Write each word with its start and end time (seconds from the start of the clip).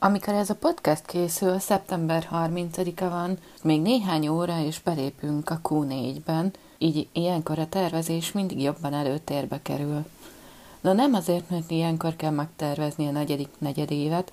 Amikor 0.00 0.34
ez 0.34 0.50
a 0.50 0.54
podcast 0.54 1.06
készül, 1.06 1.58
szeptember 1.58 2.28
30-a 2.32 3.08
van, 3.08 3.38
még 3.62 3.82
néhány 3.82 4.28
óra 4.28 4.60
és 4.60 4.80
belépünk 4.80 5.50
a 5.50 5.60
Q4-ben, 5.62 6.52
így 6.78 7.08
ilyenkor 7.12 7.58
a 7.58 7.68
tervezés 7.68 8.32
mindig 8.32 8.62
jobban 8.62 8.94
előtérbe 8.94 9.62
kerül. 9.62 10.04
Na 10.80 10.92
nem 10.92 11.14
azért, 11.14 11.50
mert 11.50 11.70
ilyenkor 11.70 12.16
kell 12.16 12.30
megtervezni 12.30 13.06
a 13.06 13.10
negyedik 13.10 13.48
negyedévet, 13.58 14.32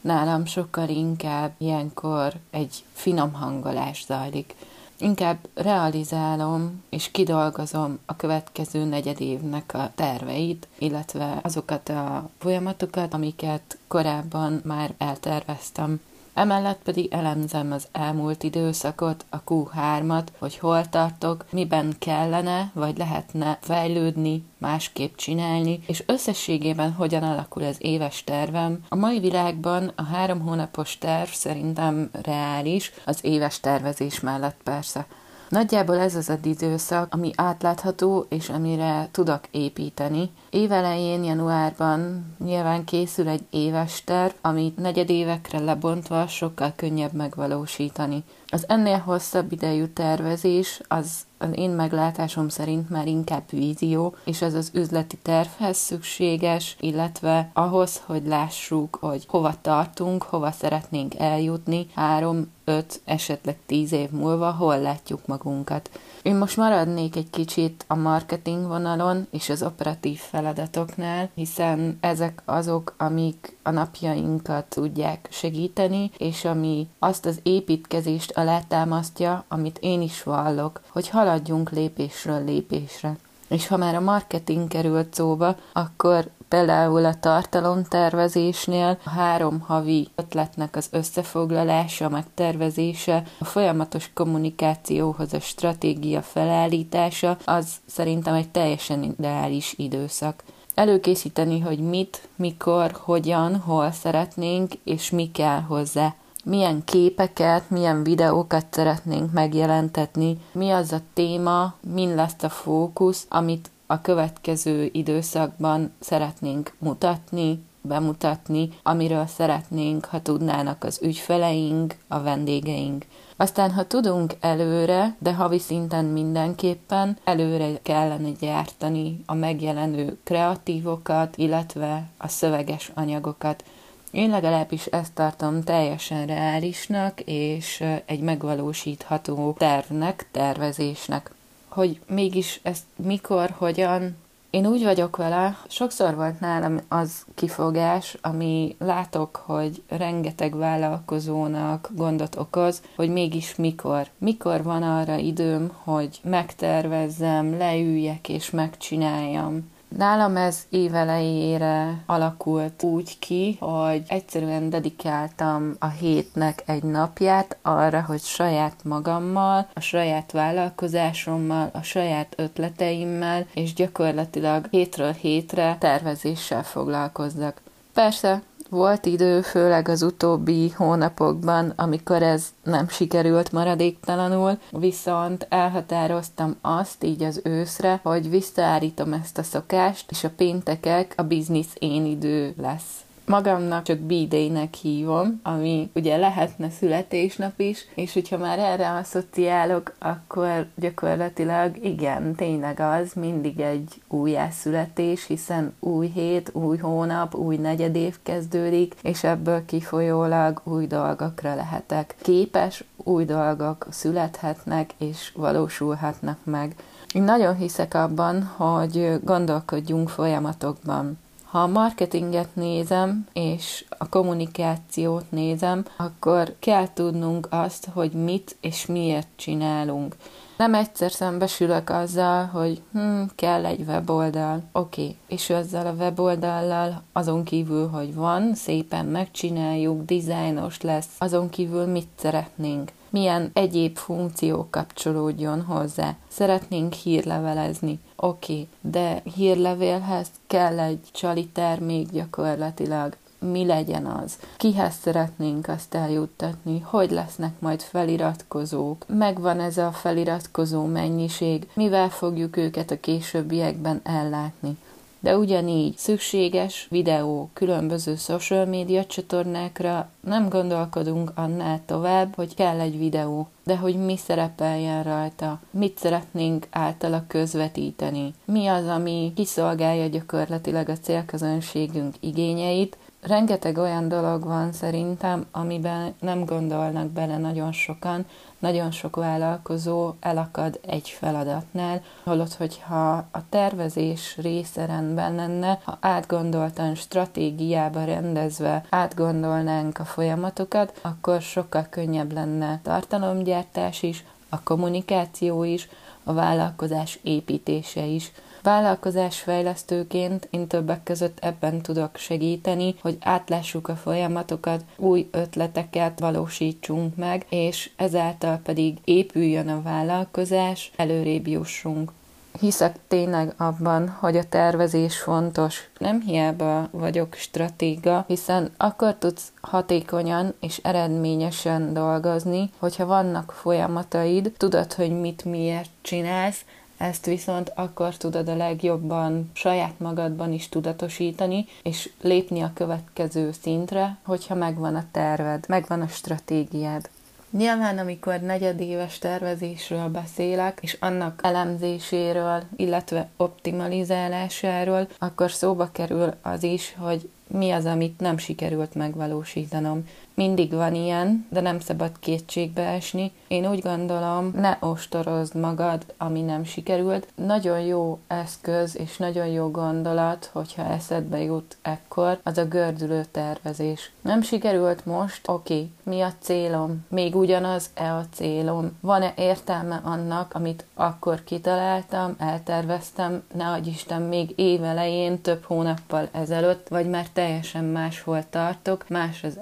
nálam 0.00 0.44
sokkal 0.44 0.88
inkább 0.88 1.52
ilyenkor 1.58 2.32
egy 2.50 2.84
finom 2.92 3.32
hangolás 3.32 4.04
zajlik. 4.06 4.54
Inkább 4.98 5.38
realizálom 5.54 6.82
és 6.88 7.10
kidolgozom 7.10 7.98
a 8.06 8.16
következő 8.16 8.84
negyedévnek 8.84 9.74
a 9.74 9.90
terveit, 9.94 10.68
illetve 10.78 11.38
azokat 11.42 11.88
a 11.88 12.30
folyamatokat, 12.38 13.14
amiket 13.14 13.78
korábban 13.88 14.60
már 14.64 14.94
elterveztem. 14.98 16.00
Emellett 16.34 16.80
pedig 16.82 17.12
elemzem 17.12 17.72
az 17.72 17.88
elmúlt 17.92 18.42
időszakot, 18.42 19.24
a 19.30 19.44
Q3-at, 19.44 20.26
hogy 20.38 20.58
hol 20.58 20.88
tartok, 20.88 21.44
miben 21.50 21.94
kellene 21.98 22.70
vagy 22.74 22.98
lehetne 22.98 23.58
fejlődni, 23.60 24.44
másképp 24.58 25.16
csinálni, 25.16 25.80
és 25.86 26.02
összességében 26.06 26.92
hogyan 26.92 27.22
alakul 27.22 27.62
az 27.62 27.76
éves 27.78 28.24
tervem. 28.24 28.84
A 28.88 28.96
mai 28.96 29.18
világban 29.18 29.92
a 29.96 30.02
három 30.02 30.40
hónapos 30.40 30.98
terv 30.98 31.28
szerintem 31.28 32.10
reális, 32.22 32.92
az 33.04 33.18
éves 33.22 33.60
tervezés 33.60 34.20
mellett 34.20 34.56
persze. 34.64 35.06
Nagyjából 35.54 35.98
ez 35.98 36.14
az 36.14 36.28
az 36.28 36.38
időszak, 36.42 37.14
ami 37.14 37.30
átlátható, 37.36 38.26
és 38.28 38.48
amire 38.48 39.08
tudok 39.10 39.40
építeni. 39.50 40.30
Évelején, 40.50 41.24
januárban 41.24 42.26
nyilván 42.44 42.84
készül 42.84 43.28
egy 43.28 43.44
éves 43.50 44.04
terv, 44.04 44.32
amit 44.40 44.76
negyedévekre 44.76 45.58
lebontva 45.58 46.26
sokkal 46.26 46.72
könnyebb 46.76 47.12
megvalósítani. 47.12 48.24
Az 48.54 48.64
ennél 48.68 48.98
hosszabb 48.98 49.52
idejű 49.52 49.84
tervezés 49.84 50.80
az 50.88 51.24
az 51.44 51.56
én 51.56 51.70
meglátásom 51.70 52.48
szerint 52.48 52.90
már 52.90 53.06
inkább 53.06 53.42
vízió, 53.50 54.16
és 54.24 54.42
ez 54.42 54.54
az 54.54 54.70
üzleti 54.74 55.16
tervhez 55.16 55.76
szükséges, 55.76 56.76
illetve 56.80 57.50
ahhoz, 57.52 58.02
hogy 58.06 58.26
lássuk, 58.26 58.98
hogy 59.00 59.24
hova 59.28 59.54
tartunk, 59.60 60.22
hova 60.22 60.50
szeretnénk 60.50 61.14
eljutni 61.14 61.86
három, 61.94 62.52
öt, 62.64 63.00
esetleg 63.04 63.56
tíz 63.66 63.92
év 63.92 64.10
múlva, 64.10 64.50
hol 64.50 64.78
látjuk 64.78 65.26
magunkat. 65.26 65.90
Én 66.22 66.36
most 66.36 66.56
maradnék 66.56 67.16
egy 67.16 67.30
kicsit 67.30 67.84
a 67.88 67.94
marketing 67.94 68.66
vonalon 68.66 69.26
és 69.30 69.48
az 69.48 69.62
operatív 69.62 70.18
feladatoknál, 70.18 71.30
hiszen 71.34 71.98
ezek 72.00 72.42
azok, 72.44 72.94
amik 72.98 73.53
a 73.64 73.70
napjainkat 73.70 74.64
tudják 74.64 75.28
segíteni, 75.30 76.10
és 76.18 76.44
ami 76.44 76.88
azt 76.98 77.26
az 77.26 77.40
építkezést 77.42 78.30
alátámasztja, 78.30 79.44
amit 79.48 79.78
én 79.80 80.02
is 80.02 80.22
vallok, 80.22 80.80
hogy 80.88 81.08
haladjunk 81.08 81.70
lépésről 81.70 82.44
lépésre. 82.44 83.16
És 83.48 83.66
ha 83.66 83.76
már 83.76 83.94
a 83.94 84.00
marketing 84.00 84.68
került 84.68 85.14
szóba, 85.14 85.56
akkor 85.72 86.30
például 86.48 87.04
a 87.04 87.20
tartalomtervezésnél 87.20 88.98
a 89.04 89.10
három 89.10 89.60
havi 89.60 90.08
ötletnek 90.14 90.76
az 90.76 90.88
összefoglalása, 90.90 92.08
megtervezése, 92.08 93.22
a 93.38 93.44
folyamatos 93.44 94.10
kommunikációhoz 94.14 95.32
a 95.32 95.40
stratégia 95.40 96.22
felállítása, 96.22 97.36
az 97.44 97.68
szerintem 97.86 98.34
egy 98.34 98.48
teljesen 98.48 99.02
ideális 99.02 99.74
időszak. 99.76 100.42
Előkészíteni, 100.74 101.60
hogy 101.60 101.78
mit, 101.78 102.28
mikor, 102.36 102.90
hogyan, 102.92 103.56
hol 103.56 103.90
szeretnénk, 103.90 104.72
és 104.84 105.10
mi 105.10 105.30
kell 105.30 105.60
hozzá. 105.60 106.14
Milyen 106.44 106.84
képeket, 106.84 107.70
milyen 107.70 108.02
videókat 108.02 108.66
szeretnénk 108.70 109.32
megjelentetni, 109.32 110.36
mi 110.52 110.70
az 110.70 110.92
a 110.92 111.00
téma, 111.14 111.74
min 111.94 112.14
lesz 112.14 112.42
a 112.42 112.48
fókusz, 112.48 113.26
amit 113.28 113.70
a 113.86 114.00
következő 114.00 114.88
időszakban 114.92 115.92
szeretnénk 116.00 116.74
mutatni, 116.78 117.64
bemutatni, 117.84 118.68
amiről 118.82 119.26
szeretnénk, 119.26 120.04
ha 120.04 120.22
tudnának 120.22 120.84
az 120.84 121.00
ügyfeleink, 121.02 121.94
a 122.08 122.20
vendégeink. 122.20 123.04
Aztán, 123.36 123.70
ha 123.70 123.86
tudunk 123.86 124.34
előre, 124.40 125.16
de 125.18 125.34
havi 125.34 125.58
szinten 125.58 126.04
mindenképpen, 126.04 127.18
előre 127.24 127.78
kellene 127.82 128.30
gyártani 128.40 129.22
a 129.26 129.34
megjelenő 129.34 130.18
kreatívokat, 130.24 131.36
illetve 131.36 132.08
a 132.16 132.28
szöveges 132.28 132.90
anyagokat. 132.94 133.64
Én 134.10 134.30
legalábbis 134.30 134.86
ezt 134.86 135.12
tartom 135.12 135.62
teljesen 135.62 136.26
reálisnak, 136.26 137.20
és 137.20 137.84
egy 138.06 138.20
megvalósítható 138.20 139.54
tervnek, 139.58 140.28
tervezésnek 140.30 141.30
hogy 141.74 142.00
mégis 142.06 142.60
ezt 142.62 142.84
mikor, 142.96 143.54
hogyan, 143.58 144.16
én 144.54 144.66
úgy 144.66 144.84
vagyok 144.84 145.16
vele, 145.16 145.58
sokszor 145.68 146.14
volt 146.14 146.40
nálam 146.40 146.80
az 146.88 147.24
kifogás, 147.34 148.16
ami 148.20 148.76
látok, 148.78 149.42
hogy 149.46 149.82
rengeteg 149.88 150.56
vállalkozónak 150.56 151.90
gondot 151.94 152.36
okoz, 152.36 152.82
hogy 152.96 153.08
mégis 153.08 153.54
mikor. 153.56 154.06
Mikor 154.18 154.62
van 154.62 154.82
arra 154.82 155.16
időm, 155.16 155.70
hogy 155.82 156.20
megtervezzem, 156.22 157.58
leüljek 157.58 158.28
és 158.28 158.50
megcsináljam. 158.50 159.72
Nálam 159.96 160.36
ez 160.36 160.66
évelejére 160.68 162.02
alakult 162.06 162.82
úgy 162.82 163.18
ki, 163.18 163.56
hogy 163.60 164.02
egyszerűen 164.08 164.70
dedikáltam 164.70 165.74
a 165.78 165.88
hétnek 165.88 166.62
egy 166.66 166.82
napját 166.82 167.56
arra, 167.62 168.02
hogy 168.02 168.20
saját 168.20 168.84
magammal, 168.84 169.68
a 169.74 169.80
saját 169.80 170.32
vállalkozásommal, 170.32 171.70
a 171.72 171.82
saját 171.82 172.34
ötleteimmel, 172.36 173.46
és 173.54 173.74
gyakorlatilag 173.74 174.66
hétről 174.70 175.12
hétre 175.12 175.76
tervezéssel 175.80 176.62
foglalkozzak. 176.62 177.60
Persze, 177.92 178.42
volt 178.74 179.06
idő, 179.06 179.40
főleg 179.40 179.88
az 179.88 180.02
utóbbi 180.02 180.70
hónapokban, 180.76 181.72
amikor 181.76 182.22
ez 182.22 182.48
nem 182.62 182.88
sikerült 182.88 183.52
maradéktalanul, 183.52 184.58
viszont 184.70 185.46
elhatároztam 185.48 186.56
azt 186.60 187.04
így 187.04 187.22
az 187.22 187.40
őszre, 187.44 188.00
hogy 188.02 188.30
visszaállítom 188.30 189.12
ezt 189.12 189.38
a 189.38 189.42
szokást, 189.42 190.10
és 190.10 190.24
a 190.24 190.30
péntekek 190.36 191.14
a 191.16 191.22
biznisz 191.22 191.72
én 191.78 192.04
idő 192.04 192.54
lesz 192.60 193.03
magamnak 193.26 193.82
csak 193.82 193.98
B-Day-nek 193.98 194.74
hívom, 194.74 195.40
ami 195.42 195.90
ugye 195.94 196.16
lehetne 196.16 196.70
születésnap 196.70 197.60
is, 197.60 197.86
és 197.94 198.12
hogyha 198.12 198.38
már 198.38 198.58
erre 198.58 198.90
asszociálok, 198.90 199.94
akkor 199.98 200.66
gyakorlatilag 200.74 201.84
igen, 201.84 202.34
tényleg 202.34 202.80
az 202.80 203.12
mindig 203.12 203.60
egy 203.60 204.02
újjászületés, 204.08 205.26
hiszen 205.26 205.74
új 205.80 206.06
hét, 206.14 206.50
új 206.52 206.76
hónap, 206.76 207.34
új 207.34 207.56
negyedév 207.56 208.16
kezdődik, 208.22 208.94
és 209.02 209.24
ebből 209.24 209.64
kifolyólag 209.64 210.60
új 210.64 210.86
dolgokra 210.86 211.54
lehetek 211.54 212.14
képes, 212.22 212.84
új 212.96 213.24
dolgok 213.24 213.86
születhetnek 213.90 214.90
és 214.98 215.32
valósulhatnak 215.36 216.38
meg. 216.44 216.74
Én 217.12 217.22
nagyon 217.22 217.56
hiszek 217.56 217.94
abban, 217.94 218.42
hogy 218.42 219.18
gondolkodjunk 219.22 220.08
folyamatokban. 220.08 221.18
Ha 221.54 221.60
a 221.60 221.66
marketinget 221.66 222.54
nézem, 222.54 223.26
és 223.32 223.84
a 223.98 224.08
kommunikációt 224.08 225.24
nézem, 225.30 225.84
akkor 225.96 226.54
kell 226.58 226.92
tudnunk 226.92 227.46
azt, 227.50 227.88
hogy 227.92 228.12
mit 228.12 228.56
és 228.60 228.86
miért 228.86 229.28
csinálunk. 229.36 230.16
Nem 230.56 230.74
egyszer 230.74 231.10
szembesülök 231.10 231.90
azzal, 231.90 232.44
hogy 232.44 232.82
hm, 232.92 233.22
kell 233.34 233.64
egy 233.66 233.80
weboldal. 233.80 234.62
Oké, 234.72 235.02
okay. 235.02 235.16
és 235.26 235.50
ezzel 235.50 235.86
a 235.86 235.92
weboldallal 235.92 237.02
azon 237.12 237.44
kívül, 237.44 237.88
hogy 237.88 238.14
van, 238.14 238.54
szépen 238.54 239.06
megcsináljuk, 239.06 240.04
dizájnos 240.04 240.80
lesz, 240.80 241.08
azon 241.18 241.50
kívül 241.50 241.86
mit 241.86 242.08
szeretnénk 242.16 242.92
milyen 243.14 243.50
egyéb 243.52 243.96
funkció 243.96 244.66
kapcsolódjon 244.70 245.62
hozzá. 245.62 246.16
Szeretnénk 246.28 246.92
hírlevelezni, 246.92 247.98
oké, 248.16 248.52
okay, 248.52 248.68
de 248.80 249.22
hírlevélhez 249.34 250.28
kell 250.46 250.78
egy 250.78 251.00
csali 251.12 251.46
termék 251.46 252.10
gyakorlatilag, 252.10 253.16
mi 253.50 253.66
legyen 253.66 254.06
az, 254.06 254.38
kihez 254.56 254.94
szeretnénk 255.02 255.68
azt 255.68 255.94
eljuttatni, 255.94 256.80
hogy 256.80 257.10
lesznek 257.10 257.60
majd 257.60 257.80
feliratkozók, 257.80 259.04
megvan 259.08 259.60
ez 259.60 259.78
a 259.78 259.92
feliratkozó 259.92 260.84
mennyiség, 260.84 261.68
mivel 261.74 262.08
fogjuk 262.08 262.56
őket 262.56 262.90
a 262.90 263.00
későbbiekben 263.00 264.00
ellátni 264.02 264.76
de 265.24 265.36
ugyanígy 265.36 265.96
szükséges 265.96 266.86
videó 266.90 267.50
különböző 267.52 268.16
social 268.16 268.64
média 268.64 269.04
csatornákra. 269.04 270.08
Nem 270.20 270.48
gondolkodunk 270.48 271.32
annál 271.34 271.80
tovább, 271.86 272.34
hogy 272.34 272.54
kell 272.54 272.80
egy 272.80 272.98
videó, 272.98 273.48
de 273.62 273.76
hogy 273.76 273.96
mi 273.96 274.16
szerepeljen 274.16 275.02
rajta, 275.02 275.60
mit 275.70 275.98
szeretnénk 275.98 276.66
általa 276.70 277.24
közvetíteni, 277.26 278.34
mi 278.44 278.66
az, 278.66 278.86
ami 278.86 279.32
kiszolgálja 279.36 280.06
gyakorlatilag 280.06 280.88
a 280.88 280.98
célközönségünk 280.98 282.14
igényeit, 282.20 282.96
rengeteg 283.26 283.78
olyan 283.78 284.08
dolog 284.08 284.44
van 284.44 284.72
szerintem, 284.72 285.46
amiben 285.50 286.14
nem 286.20 286.44
gondolnak 286.44 287.06
bele 287.06 287.38
nagyon 287.38 287.72
sokan, 287.72 288.26
nagyon 288.58 288.90
sok 288.90 289.16
vállalkozó 289.16 290.12
elakad 290.20 290.80
egy 290.86 291.08
feladatnál, 291.08 292.02
holott, 292.24 292.54
hogyha 292.54 293.26
a 293.30 293.48
tervezés 293.48 294.36
része 294.36 294.86
rendben 294.86 295.34
lenne, 295.34 295.80
ha 295.84 295.98
átgondoltan 296.00 296.94
stratégiába 296.94 298.04
rendezve 298.04 298.84
átgondolnánk 298.90 299.98
a 299.98 300.04
folyamatokat, 300.04 300.98
akkor 301.02 301.40
sokkal 301.40 301.86
könnyebb 301.90 302.32
lenne 302.32 302.80
tartalomgyártás 302.82 304.02
is, 304.02 304.24
a 304.48 304.62
kommunikáció 304.62 305.64
is, 305.64 305.88
a 306.24 306.32
vállalkozás 306.32 307.18
építése 307.22 308.04
is. 308.04 308.32
Vállalkozásfejlesztőként 308.64 310.48
én 310.50 310.66
többek 310.66 311.02
között 311.02 311.38
ebben 311.40 311.80
tudok 311.80 312.16
segíteni, 312.16 312.94
hogy 313.00 313.16
átlássuk 313.20 313.88
a 313.88 313.96
folyamatokat, 313.96 314.84
új 314.96 315.28
ötleteket 315.30 316.20
valósítsunk 316.20 317.16
meg, 317.16 317.46
és 317.48 317.90
ezáltal 317.96 318.60
pedig 318.62 318.98
épüljön 319.04 319.68
a 319.68 319.82
vállalkozás, 319.82 320.92
előrébb 320.96 321.46
jussunk 321.46 322.12
hiszek 322.60 322.96
tényleg 323.08 323.54
abban, 323.56 324.08
hogy 324.08 324.36
a 324.36 324.48
tervezés 324.48 325.18
fontos. 325.18 325.88
Nem 325.98 326.20
hiába 326.20 326.88
vagyok 326.90 327.34
stratéga, 327.34 328.24
hiszen 328.28 328.70
akkor 328.76 329.14
tudsz 329.14 329.52
hatékonyan 329.60 330.54
és 330.60 330.80
eredményesen 330.82 331.92
dolgozni, 331.92 332.70
hogyha 332.78 333.06
vannak 333.06 333.52
folyamataid, 333.52 334.52
tudod, 334.56 334.92
hogy 334.92 335.20
mit 335.20 335.44
miért 335.44 335.90
csinálsz, 336.02 336.64
ezt 336.96 337.26
viszont 337.26 337.72
akkor 337.74 338.16
tudod 338.16 338.48
a 338.48 338.56
legjobban 338.56 339.50
saját 339.52 339.98
magadban 339.98 340.52
is 340.52 340.68
tudatosítani, 340.68 341.66
és 341.82 342.10
lépni 342.20 342.60
a 342.60 342.72
következő 342.74 343.52
szintre, 343.62 344.16
hogyha 344.22 344.54
megvan 344.54 344.94
a 344.94 345.04
terved, 345.10 345.64
megvan 345.68 346.00
a 346.00 346.08
stratégiád. 346.08 347.08
Nyilván, 347.50 347.98
amikor 347.98 348.40
negyedéves 348.40 349.18
tervezésről 349.18 350.08
beszélek, 350.08 350.78
és 350.82 350.96
annak 351.00 351.40
elemzéséről, 351.42 352.62
illetve 352.76 353.28
optimalizálásáról, 353.36 355.08
akkor 355.18 355.50
szóba 355.50 355.88
kerül 355.92 356.34
az 356.42 356.62
is, 356.62 356.94
hogy 356.98 357.28
mi 357.46 357.70
az, 357.70 357.84
amit 357.84 358.20
nem 358.20 358.38
sikerült 358.38 358.94
megvalósítanom. 358.94 360.08
Mindig 360.34 360.72
van 360.72 360.94
ilyen, 360.94 361.46
de 361.48 361.60
nem 361.60 361.80
szabad 361.80 362.10
kétségbe 362.18 362.82
esni. 362.82 363.32
Én 363.48 363.70
úgy 363.70 363.80
gondolom, 363.80 364.50
ne 364.54 364.76
ostorozd 364.80 365.54
magad, 365.54 366.04
ami 366.16 366.40
nem 366.40 366.64
sikerült. 366.64 367.28
Nagyon 367.34 367.80
jó 367.80 368.18
eszköz 368.26 368.98
és 368.98 369.16
nagyon 369.16 369.46
jó 369.46 369.70
gondolat, 369.70 370.50
hogyha 370.52 370.84
eszedbe 370.84 371.42
jut 371.42 371.76
ekkor, 371.82 372.40
az 372.42 372.58
a 372.58 372.64
gördülő 372.64 373.24
tervezés. 373.30 374.12
Nem 374.20 374.42
sikerült 374.42 375.06
most, 375.06 375.48
oké, 375.48 375.74
okay. 375.74 375.90
mi 376.02 376.20
a 376.20 376.32
célom? 376.38 377.04
Még 377.08 377.36
ugyanaz-e 377.36 378.14
a 378.14 378.24
célom? 378.32 378.98
Van-e 379.00 379.32
értelme 379.36 380.00
annak, 380.04 380.54
amit 380.54 380.84
akkor 380.94 381.44
kitaláltam, 381.44 382.34
elterveztem, 382.38 383.42
ne 383.54 383.66
adj 383.66 383.88
Isten, 383.88 384.22
még 384.22 384.52
évelején, 384.56 385.40
több 385.40 385.64
hónappal 385.64 386.28
ezelőtt, 386.32 386.88
vagy 386.88 387.10
már 387.10 387.26
teljesen 387.32 387.84
máshol 387.84 388.44
tartok, 388.50 389.08
más 389.08 389.44
az 389.44 389.58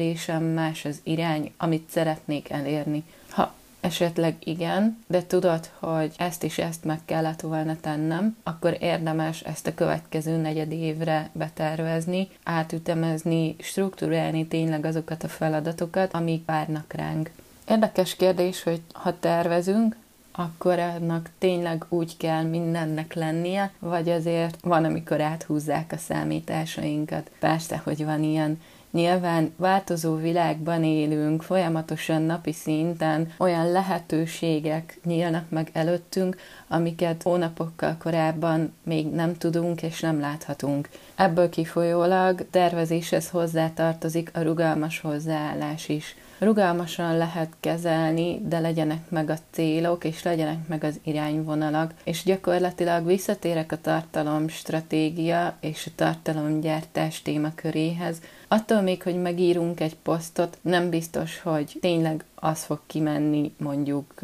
elképzelésem, 0.00 0.44
más 0.44 0.84
az 0.84 1.00
irány, 1.02 1.52
amit 1.56 1.90
szeretnék 1.90 2.50
elérni. 2.50 3.04
Ha 3.30 3.52
esetleg 3.80 4.36
igen, 4.44 4.98
de 5.06 5.26
tudod, 5.26 5.70
hogy 5.78 6.12
ezt 6.16 6.42
is 6.42 6.58
ezt 6.58 6.84
meg 6.84 7.00
kellett 7.04 7.40
volna 7.40 7.76
tennem, 7.80 8.36
akkor 8.42 8.76
érdemes 8.80 9.40
ezt 9.40 9.66
a 9.66 9.74
következő 9.74 10.36
negyed 10.36 10.72
évre 10.72 11.30
betervezni, 11.32 12.28
átütemezni, 12.44 13.56
struktúrálni 13.58 14.46
tényleg 14.46 14.84
azokat 14.84 15.22
a 15.22 15.28
feladatokat, 15.28 16.14
amik 16.14 16.44
várnak 16.44 16.92
ránk. 16.92 17.30
Érdekes 17.68 18.16
kérdés, 18.16 18.62
hogy 18.62 18.80
ha 18.92 19.18
tervezünk, 19.18 19.96
akkor 20.32 20.78
annak 20.78 21.30
tényleg 21.38 21.84
úgy 21.88 22.16
kell 22.16 22.42
mindennek 22.42 23.14
lennie, 23.14 23.72
vagy 23.78 24.08
azért 24.08 24.56
van, 24.62 24.84
amikor 24.84 25.20
áthúzzák 25.20 25.92
a 25.92 25.96
számításainkat. 25.96 27.30
Persze, 27.38 27.80
hogy 27.84 28.04
van 28.04 28.22
ilyen. 28.22 28.58
Nyilván 28.90 29.52
változó 29.56 30.16
világban 30.16 30.84
élünk, 30.84 31.42
folyamatosan 31.42 32.22
napi 32.22 32.52
szinten 32.52 33.32
olyan 33.38 33.70
lehetőségek 33.70 34.98
nyílnak 35.04 35.50
meg 35.50 35.70
előttünk, 35.72 36.36
amiket 36.68 37.22
hónapokkal 37.22 37.96
korábban 37.98 38.74
még 38.82 39.06
nem 39.06 39.36
tudunk 39.36 39.82
és 39.82 40.00
nem 40.00 40.20
láthatunk. 40.20 40.88
Ebből 41.14 41.48
kifolyólag 41.48 42.46
tervezéshez 42.50 43.28
hozzátartozik 43.28 44.30
a 44.34 44.42
rugalmas 44.42 45.00
hozzáállás 45.00 45.88
is 45.88 46.16
rugalmasan 46.40 47.16
lehet 47.16 47.52
kezelni, 47.60 48.40
de 48.44 48.58
legyenek 48.58 49.10
meg 49.10 49.30
a 49.30 49.36
célok, 49.50 50.04
és 50.04 50.22
legyenek 50.22 50.68
meg 50.68 50.84
az 50.84 51.00
irányvonalak. 51.04 51.94
És 52.04 52.22
gyakorlatilag 52.22 53.06
visszatérek 53.06 53.72
a 53.72 53.80
tartalom 53.80 54.48
stratégia 54.48 55.56
és 55.60 55.86
a 55.86 55.90
tartalomgyártás 55.94 57.22
témaköréhez, 57.22 58.20
Attól 58.52 58.80
még, 58.80 59.02
hogy 59.02 59.16
megírunk 59.16 59.80
egy 59.80 59.96
posztot, 59.96 60.58
nem 60.62 60.88
biztos, 60.88 61.40
hogy 61.40 61.76
tényleg 61.80 62.24
az 62.40 62.62
fog 62.64 62.80
kimenni 62.86 63.52
mondjuk 63.58 64.14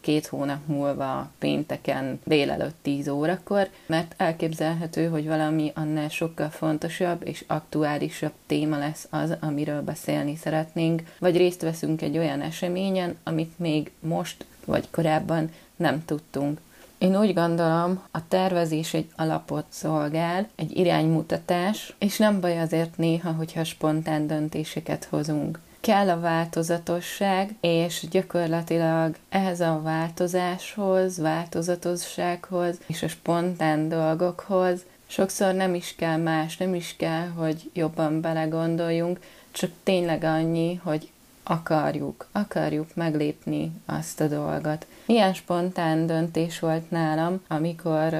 két 0.00 0.26
hónap 0.26 0.66
múlva 0.66 1.30
pénteken 1.38 2.20
délelőtt 2.24 2.76
10 2.82 3.08
órakor, 3.08 3.68
mert 3.86 4.14
elképzelhető, 4.16 5.08
hogy 5.08 5.26
valami 5.26 5.72
annál 5.74 6.08
sokkal 6.08 6.48
fontosabb 6.48 7.26
és 7.26 7.44
aktuálisabb 7.46 8.32
téma 8.46 8.78
lesz 8.78 9.06
az, 9.10 9.36
amiről 9.40 9.82
beszélni 9.82 10.36
szeretnénk, 10.36 11.02
vagy 11.18 11.36
részt 11.36 11.62
veszünk 11.62 12.02
egy 12.02 12.18
olyan 12.18 12.40
eseményen, 12.40 13.16
amit 13.22 13.58
még 13.58 13.90
most 14.00 14.44
vagy 14.64 14.90
korábban 14.90 15.50
nem 15.76 16.04
tudtunk. 16.04 16.60
Én 16.98 17.18
úgy 17.18 17.34
gondolom, 17.34 18.02
a 18.10 18.28
tervezés 18.28 18.94
egy 18.94 19.08
alapot 19.16 19.64
szolgál, 19.68 20.48
egy 20.54 20.76
iránymutatás, 20.76 21.94
és 21.98 22.18
nem 22.18 22.40
baj 22.40 22.60
azért 22.60 22.96
néha, 22.96 23.32
hogyha 23.32 23.64
spontán 23.64 24.26
döntéseket 24.26 25.04
hozunk. 25.04 25.58
Kell 25.80 26.08
a 26.08 26.20
változatosság, 26.20 27.54
és 27.60 28.04
gyakorlatilag 28.10 29.16
ehhez 29.28 29.60
a 29.60 29.80
változáshoz, 29.82 31.18
változatossághoz 31.18 32.80
és 32.86 33.02
a 33.02 33.08
spontán 33.08 33.88
dolgokhoz 33.88 34.84
sokszor 35.10 35.54
nem 35.54 35.74
is 35.74 35.94
kell 35.96 36.16
más, 36.16 36.56
nem 36.56 36.74
is 36.74 36.94
kell, 36.96 37.26
hogy 37.28 37.70
jobban 37.72 38.20
belegondoljunk, 38.20 39.20
csak 39.50 39.70
tényleg 39.82 40.24
annyi, 40.24 40.74
hogy 40.74 41.10
akarjuk, 41.42 42.28
akarjuk 42.32 42.94
meglépni 42.94 43.72
azt 43.86 44.20
a 44.20 44.26
dolgot. 44.26 44.86
Ilyen 45.06 45.34
spontán 45.34 46.06
döntés 46.06 46.58
volt 46.58 46.90
nálam, 46.90 47.42
amikor 47.48 48.14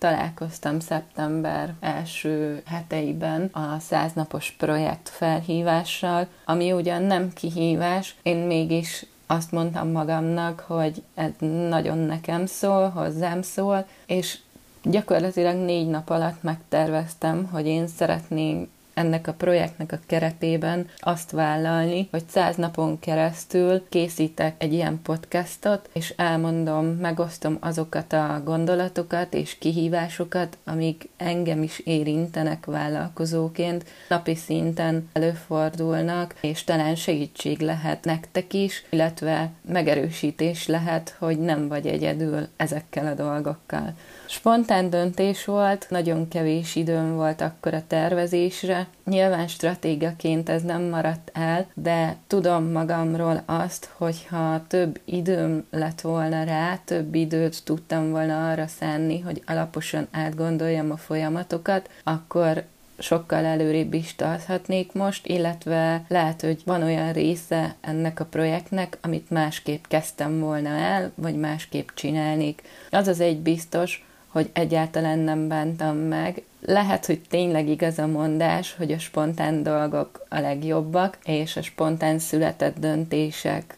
találkoztam 0.00 0.80
szeptember 0.80 1.74
első 1.80 2.62
heteiben 2.66 3.44
a 3.52 3.78
száznapos 3.78 4.50
projekt 4.58 5.08
felhívással, 5.08 6.26
ami 6.44 6.72
ugyan 6.72 7.02
nem 7.02 7.32
kihívás, 7.32 8.14
én 8.22 8.36
mégis 8.36 9.06
azt 9.26 9.52
mondtam 9.52 9.90
magamnak, 9.90 10.60
hogy 10.60 11.02
ez 11.14 11.30
nagyon 11.68 11.98
nekem 11.98 12.46
szól, 12.46 12.88
hozzám 12.88 13.42
szól, 13.42 13.86
és 14.06 14.38
gyakorlatilag 14.82 15.56
négy 15.56 15.88
nap 15.88 16.10
alatt 16.10 16.42
megterveztem, 16.42 17.48
hogy 17.52 17.66
én 17.66 17.86
szeretném 17.86 18.68
ennek 19.00 19.26
a 19.26 19.32
projektnek 19.32 19.92
a 19.92 19.98
keretében 20.06 20.88
azt 20.98 21.30
vállalni, 21.30 22.08
hogy 22.10 22.22
száz 22.28 22.56
napon 22.56 22.98
keresztül 22.98 23.88
készítek 23.88 24.54
egy 24.58 24.72
ilyen 24.72 25.00
podcastot, 25.02 25.88
és 25.92 26.14
elmondom, 26.16 26.86
megosztom 26.86 27.56
azokat 27.60 28.12
a 28.12 28.40
gondolatokat 28.44 29.34
és 29.34 29.58
kihívásokat, 29.58 30.58
amik 30.64 31.08
engem 31.16 31.62
is 31.62 31.78
érintenek 31.78 32.66
vállalkozóként, 32.66 33.84
napi 34.08 34.34
szinten 34.34 35.08
előfordulnak, 35.12 36.34
és 36.40 36.64
talán 36.64 36.94
segítség 36.94 37.60
lehet 37.60 38.04
nektek 38.04 38.52
is, 38.52 38.84
illetve 38.90 39.50
megerősítés 39.68 40.66
lehet, 40.66 41.16
hogy 41.18 41.38
nem 41.38 41.68
vagy 41.68 41.86
egyedül 41.86 42.48
ezekkel 42.56 43.06
a 43.06 43.14
dolgokkal. 43.14 43.94
Spontán 44.26 44.90
döntés 44.90 45.44
volt, 45.44 45.86
nagyon 45.88 46.28
kevés 46.28 46.76
időm 46.76 47.14
volt 47.14 47.40
akkor 47.40 47.74
a 47.74 47.86
tervezésre. 47.86 48.86
Nyilván 49.04 49.48
stratégaként 49.48 50.48
ez 50.48 50.62
nem 50.62 50.82
maradt 50.82 51.30
el, 51.32 51.66
de 51.74 52.16
tudom 52.26 52.64
magamról 52.64 53.42
azt, 53.46 53.90
hogyha 53.96 54.64
több 54.66 55.00
időm 55.04 55.66
lett 55.70 56.00
volna 56.00 56.44
rá, 56.44 56.78
több 56.84 57.14
időt 57.14 57.64
tudtam 57.64 58.10
volna 58.10 58.50
arra 58.50 58.66
szánni, 58.66 59.20
hogy 59.20 59.42
alaposan 59.46 60.06
átgondoljam 60.10 60.90
a 60.90 60.96
folyamatokat, 60.96 61.90
akkor 62.04 62.64
sokkal 62.98 63.44
előrébb 63.44 63.94
is 63.94 64.14
tarthatnék 64.14 64.92
most, 64.92 65.26
illetve 65.26 66.04
lehet, 66.08 66.40
hogy 66.40 66.62
van 66.64 66.82
olyan 66.82 67.12
része 67.12 67.74
ennek 67.80 68.20
a 68.20 68.24
projektnek, 68.24 68.98
amit 69.00 69.30
másképp 69.30 69.84
kezdtem 69.88 70.40
volna 70.40 70.68
el, 70.68 71.12
vagy 71.14 71.36
másképp 71.36 71.88
csinálnék. 71.94 72.62
Az 72.90 73.06
az 73.06 73.20
egy 73.20 73.38
biztos, 73.38 74.04
hogy 74.30 74.50
egyáltalán 74.52 75.18
nem 75.18 75.48
bántam 75.48 75.96
meg. 75.96 76.42
Lehet, 76.66 77.06
hogy 77.06 77.20
tényleg 77.28 77.68
igaz 77.68 77.98
a 77.98 78.06
mondás, 78.06 78.74
hogy 78.76 78.92
a 78.92 78.98
spontán 78.98 79.62
dolgok 79.62 80.26
a 80.28 80.38
legjobbak, 80.38 81.18
és 81.24 81.56
a 81.56 81.62
spontán 81.62 82.18
született 82.18 82.78
döntések 82.78 83.76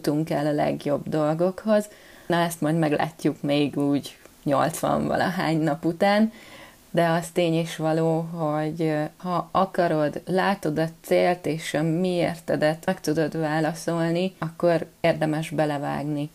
tudunk 0.00 0.30
el 0.30 0.46
a 0.46 0.52
legjobb 0.52 1.08
dolgokhoz. 1.08 1.88
Na 2.26 2.36
ezt 2.36 2.60
majd 2.60 2.78
meglátjuk 2.78 3.42
még 3.42 3.76
úgy 3.78 4.16
80 4.42 5.06
valahány 5.06 5.58
nap 5.58 5.84
után, 5.84 6.32
de 6.90 7.08
az 7.08 7.28
tény 7.32 7.58
is 7.58 7.76
való, 7.76 8.20
hogy 8.20 8.94
ha 9.16 9.48
akarod, 9.50 10.22
látod 10.26 10.78
a 10.78 10.88
célt 11.00 11.46
és 11.46 11.74
a 11.74 11.82
miértedet 11.82 12.86
meg 12.86 13.00
tudod 13.00 13.38
válaszolni, 13.38 14.34
akkor 14.38 14.86
érdemes 15.00 15.50
belevágni. 15.50 16.30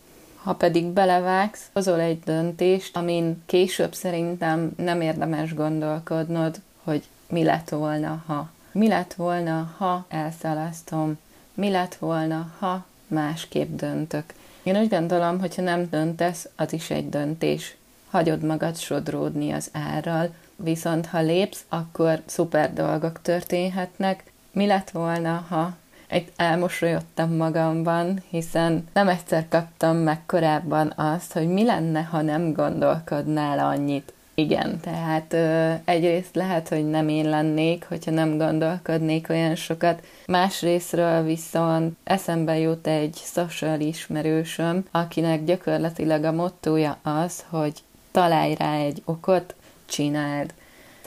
Ha 0.48 0.56
pedig 0.56 0.86
belevágsz, 0.86 1.70
hozol 1.74 2.00
egy 2.00 2.20
döntést, 2.20 2.98
amin 2.98 3.44
később 3.46 3.94
szerintem 3.94 4.72
nem 4.78 5.02
érdemes 5.02 5.54
gondolkodnod, 5.54 6.62
hogy 6.84 7.04
mi 7.30 7.44
lett 7.44 7.70
volna, 7.70 8.24
ha. 8.26 8.50
Mi 8.72 8.88
lett 8.88 9.14
volna, 9.14 9.74
ha 9.78 10.06
elszalasztom? 10.08 11.18
Mi 11.54 11.70
lett 11.70 11.96
volna, 11.96 12.52
ha 12.60 12.86
másképp 13.08 13.76
döntök? 13.76 14.24
Én 14.64 14.78
úgy 14.78 14.90
gondolom, 14.90 15.40
hogyha 15.40 15.62
nem 15.62 15.90
döntesz, 15.90 16.50
az 16.56 16.74
is 16.74 16.90
egy 16.90 17.10
döntés. 17.10 17.76
Hagyod 18.10 18.44
magad 18.44 18.78
sodródni 18.78 19.52
az 19.52 19.70
árral, 19.72 20.34
viszont 20.56 21.06
ha 21.06 21.22
lépsz, 21.22 21.66
akkor 21.70 22.22
szuper 22.26 22.74
dolgok 22.74 23.22
történhetnek. 23.22 24.32
Mi 24.52 24.66
lett 24.66 24.90
volna, 24.90 25.46
ha 25.50 25.76
egy 26.08 26.32
elmosolyodtam 26.36 27.36
magamban, 27.36 28.24
hiszen 28.30 28.88
nem 28.94 29.08
egyszer 29.08 29.48
kaptam 29.50 29.96
meg 29.96 30.26
korábban 30.26 30.94
azt, 30.96 31.34
hogy 31.34 31.48
mi 31.48 31.64
lenne, 31.64 32.02
ha 32.02 32.22
nem 32.22 32.54
gondolkodnál 32.54 33.60
annyit. 33.60 34.12
Igen, 34.40 34.80
tehát 34.80 35.34
ö, 35.34 35.74
egyrészt 35.86 36.36
lehet, 36.36 36.68
hogy 36.68 36.90
nem 36.90 37.08
én 37.08 37.30
lennék, 37.30 37.86
hogyha 37.88 38.12
nem 38.12 38.38
gondolkodnék 38.38 39.30
olyan 39.30 39.56
sokat. 39.56 40.04
Másrésztről 40.28 41.24
viszont 41.24 41.98
eszembe 42.04 42.58
jut 42.58 42.88
egy 42.88 43.16
social 43.24 43.80
ismerősöm, 43.80 44.86
akinek 44.92 45.44
gyakorlatilag 45.44 46.24
a 46.24 46.32
mottója 46.32 46.98
az, 47.04 47.46
hogy 47.50 47.74
találj 48.12 48.56
rá 48.56 48.76
egy 48.76 49.02
okot, 49.06 49.56
csináld. 49.86 50.54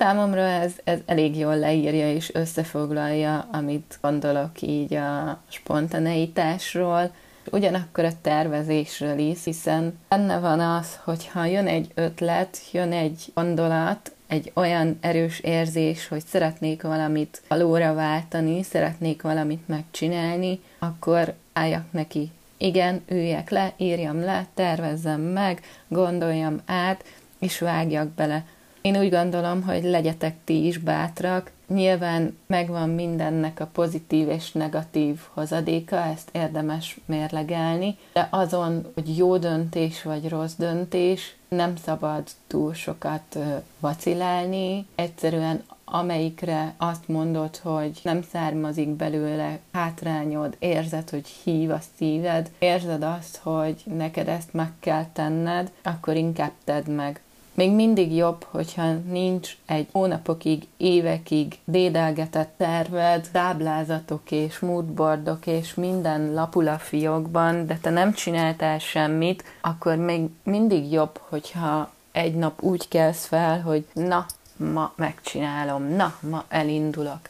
Számomra 0.00 0.40
ez, 0.40 0.72
ez 0.84 0.98
elég 1.06 1.36
jól 1.36 1.58
leírja 1.58 2.12
és 2.12 2.34
összefoglalja, 2.34 3.48
amit 3.52 3.98
gondolok 4.00 4.62
így 4.62 4.94
a 4.94 5.40
spontaneitásról, 5.48 7.10
ugyanakkor 7.50 8.04
a 8.04 8.20
tervezésről 8.22 9.18
is, 9.18 9.44
hiszen 9.44 9.98
benne 10.08 10.38
van 10.38 10.60
az, 10.60 10.98
hogy 11.04 11.26
ha 11.26 11.44
jön 11.44 11.66
egy 11.66 11.90
ötlet, 11.94 12.58
jön 12.72 12.92
egy 12.92 13.24
gondolat, 13.34 14.12
egy 14.26 14.52
olyan 14.54 14.98
erős 15.00 15.40
érzés, 15.40 16.08
hogy 16.08 16.24
szeretnék 16.26 16.82
valamit 16.82 17.42
valóra 17.48 17.94
váltani, 17.94 18.62
szeretnék 18.62 19.22
valamit 19.22 19.68
megcsinálni, 19.68 20.60
akkor 20.78 21.34
álljak 21.52 21.92
neki. 21.92 22.30
Igen, 22.56 23.02
üljek 23.08 23.50
le, 23.50 23.72
írjam 23.76 24.20
le, 24.20 24.46
tervezzem 24.54 25.20
meg, 25.20 25.62
gondoljam 25.88 26.60
át, 26.66 27.04
és 27.38 27.58
vágjak 27.58 28.08
bele. 28.08 28.44
Én 28.80 28.96
úgy 28.96 29.10
gondolom, 29.10 29.62
hogy 29.62 29.84
legyetek 29.84 30.36
ti 30.44 30.66
is 30.66 30.78
bátrak. 30.78 31.50
Nyilván 31.66 32.38
megvan 32.46 32.88
mindennek 32.88 33.60
a 33.60 33.68
pozitív 33.72 34.28
és 34.28 34.52
negatív 34.52 35.20
hozadéka, 35.32 35.96
ezt 35.96 36.28
érdemes 36.32 37.00
mérlegelni, 37.06 37.96
de 38.12 38.28
azon, 38.30 38.86
hogy 38.94 39.16
jó 39.16 39.36
döntés 39.36 40.02
vagy 40.02 40.28
rossz 40.28 40.54
döntés, 40.54 41.36
nem 41.48 41.76
szabad 41.76 42.22
túl 42.46 42.74
sokat 42.74 43.38
vacilálni. 43.80 44.86
Egyszerűen 44.94 45.62
amelyikre 45.84 46.74
azt 46.76 47.08
mondod, 47.08 47.56
hogy 47.56 48.00
nem 48.02 48.22
származik 48.22 48.88
belőle 48.88 49.58
hátrányod, 49.72 50.56
érzed, 50.58 51.10
hogy 51.10 51.26
hív 51.26 51.70
a 51.70 51.78
szíved, 51.96 52.50
érzed 52.58 53.02
azt, 53.02 53.36
hogy 53.36 53.82
neked 53.84 54.28
ezt 54.28 54.52
meg 54.52 54.72
kell 54.80 55.06
tenned, 55.12 55.70
akkor 55.82 56.16
inkább 56.16 56.52
tedd 56.64 56.90
meg. 56.90 57.20
Még 57.54 57.70
mindig 57.70 58.14
jobb, 58.14 58.46
hogyha 58.50 58.92
nincs 58.92 59.56
egy 59.66 59.88
hónapokig, 59.92 60.66
évekig 60.76 61.58
dédelgetett 61.64 62.54
terved, 62.56 63.28
táblázatok 63.32 64.30
és 64.30 64.58
moodboardok 64.58 65.46
és 65.46 65.74
minden 65.74 66.32
lapul 66.32 66.68
a 66.68 66.78
fiókban, 66.78 67.66
de 67.66 67.78
te 67.82 67.90
nem 67.90 68.12
csináltál 68.12 68.78
semmit, 68.78 69.44
akkor 69.60 69.96
még 69.96 70.28
mindig 70.42 70.92
jobb, 70.92 71.20
hogyha 71.28 71.92
egy 72.12 72.34
nap 72.34 72.62
úgy 72.62 72.88
kelsz 72.88 73.26
fel, 73.26 73.60
hogy 73.60 73.86
na, 73.92 74.26
ma 74.56 74.92
megcsinálom, 74.96 75.82
na, 75.82 76.14
ma 76.30 76.44
elindulok. 76.48 77.20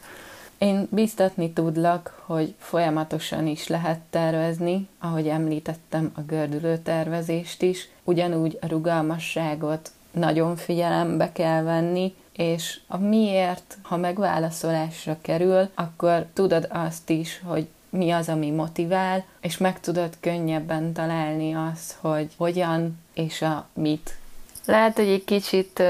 Én 0.57 0.87
biztatni 0.91 1.51
tudlak, 1.51 2.21
hogy 2.25 2.53
folyamatosan 2.57 3.47
is 3.47 3.67
lehet 3.67 3.99
tervezni, 4.09 4.87
ahogy 4.99 5.27
említettem 5.27 6.11
a 6.15 6.21
gördülő 6.21 6.77
tervezést 6.77 7.61
is, 7.61 7.89
ugyanúgy 8.03 8.57
a 8.61 8.67
rugalmasságot, 8.67 9.91
nagyon 10.11 10.55
figyelembe 10.55 11.31
kell 11.31 11.63
venni, 11.63 12.13
és 12.35 12.79
a 12.87 12.97
miért, 12.97 13.77
ha 13.81 13.97
megválaszolásra 13.97 15.17
kerül, 15.21 15.69
akkor 15.73 16.25
tudod 16.33 16.67
azt 16.69 17.09
is, 17.09 17.41
hogy 17.45 17.67
mi 17.89 18.11
az, 18.11 18.29
ami 18.29 18.51
motivál, 18.51 19.23
és 19.41 19.57
meg 19.57 19.79
tudod 19.79 20.17
könnyebben 20.19 20.93
találni 20.93 21.53
azt, 21.53 21.97
hogy 21.99 22.29
hogyan 22.37 22.99
és 23.13 23.41
a 23.41 23.67
mit 23.73 24.15
lehet, 24.71 24.95
hogy 24.95 25.07
egy 25.07 25.23
kicsit 25.23 25.83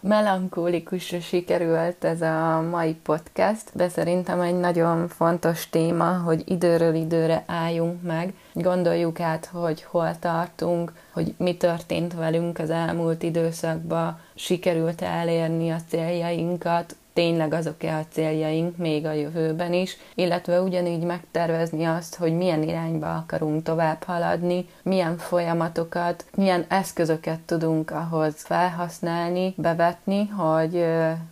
melankólikusra 0.00 1.20
sikerült 1.20 2.04
ez 2.04 2.22
a 2.22 2.64
mai 2.70 2.94
podcast, 2.94 3.64
de 3.72 3.88
szerintem 3.88 4.40
egy 4.40 4.58
nagyon 4.58 5.08
fontos 5.08 5.68
téma, 5.70 6.16
hogy 6.16 6.42
időről 6.46 6.94
időre 6.94 7.44
álljunk 7.46 8.02
meg, 8.02 8.34
gondoljuk 8.52 9.20
át, 9.20 9.50
hogy 9.52 9.82
hol 9.82 10.18
tartunk, 10.18 10.92
hogy 11.12 11.34
mi 11.38 11.56
történt 11.56 12.14
velünk 12.14 12.58
az 12.58 12.70
elmúlt 12.70 13.22
időszakban, 13.22 14.20
sikerült 14.34 15.02
elérni 15.02 15.70
a 15.70 15.80
céljainkat, 15.88 16.96
tényleg 17.14 17.52
azok-e 17.52 17.96
a 17.96 18.04
céljaink 18.10 18.76
még 18.76 19.06
a 19.06 19.12
jövőben 19.12 19.72
is, 19.72 19.96
illetve 20.14 20.60
ugyanígy 20.60 21.02
megtervezni 21.02 21.84
azt, 21.84 22.14
hogy 22.14 22.36
milyen 22.36 22.62
irányba 22.62 23.14
akarunk 23.14 23.62
tovább 23.62 24.02
haladni, 24.02 24.68
milyen 24.82 25.18
folyamatokat, 25.18 26.24
milyen 26.36 26.64
eszközöket 26.68 27.40
tudunk 27.40 27.90
ahhoz 27.90 28.34
felhasználni, 28.36 29.54
bevetni, 29.56 30.26
hogy, 30.26 30.84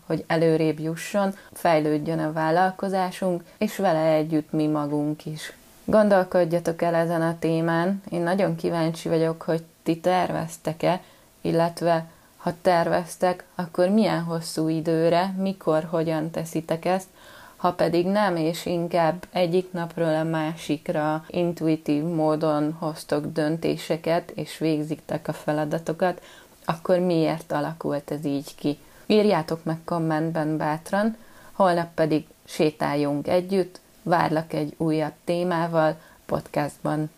hogy 0.06 0.24
előrébb 0.26 0.80
jusson, 0.80 1.34
fejlődjön 1.52 2.18
a 2.18 2.32
vállalkozásunk, 2.32 3.42
és 3.58 3.76
vele 3.76 4.12
együtt 4.12 4.52
mi 4.52 4.66
magunk 4.66 5.26
is. 5.26 5.52
Gondolkodjatok 5.84 6.82
el 6.82 6.94
ezen 6.94 7.22
a 7.22 7.38
témán, 7.38 8.02
én 8.10 8.22
nagyon 8.22 8.56
kíváncsi 8.56 9.08
vagyok, 9.08 9.42
hogy 9.42 9.62
ti 9.82 10.00
terveztek-e, 10.00 11.00
illetve 11.40 12.06
ha 12.42 12.52
terveztek, 12.62 13.44
akkor 13.54 13.88
milyen 13.88 14.22
hosszú 14.22 14.68
időre, 14.68 15.34
mikor, 15.38 15.84
hogyan 15.90 16.30
teszitek 16.30 16.84
ezt, 16.84 17.06
ha 17.56 17.72
pedig 17.72 18.06
nem, 18.06 18.36
és 18.36 18.66
inkább 18.66 19.26
egyik 19.32 19.72
napról 19.72 20.14
a 20.14 20.22
másikra 20.22 21.24
intuitív 21.28 22.02
módon 22.02 22.72
hoztok 22.72 23.26
döntéseket, 23.26 24.30
és 24.30 24.58
végzitek 24.58 25.28
a 25.28 25.32
feladatokat, 25.32 26.22
akkor 26.64 26.98
miért 26.98 27.52
alakult 27.52 28.10
ez 28.10 28.24
így 28.24 28.54
ki? 28.54 28.78
Írjátok 29.06 29.64
meg 29.64 29.78
kommentben 29.84 30.56
bátran, 30.56 31.16
holnap 31.52 31.94
pedig 31.94 32.26
sétáljunk 32.44 33.28
együtt, 33.28 33.80
várlak 34.02 34.52
egy 34.52 34.74
újabb 34.76 35.14
témával 35.24 35.96
podcastban. 36.26 37.10